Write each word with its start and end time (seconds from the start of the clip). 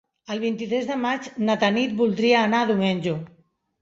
El 0.35 0.39
vint-i-tres 0.43 0.87
de 0.91 0.95
maig 1.01 1.29
na 1.49 1.57
Tanit 1.65 1.95
voldria 2.03 2.43
anar 2.47 2.63
a 2.63 2.71
Domenyo. 2.73 3.19